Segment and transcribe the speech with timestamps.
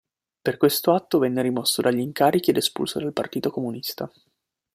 [0.41, 4.11] Per questo atto venne rimosso dagli incarichi ed espulso dal partito comunista.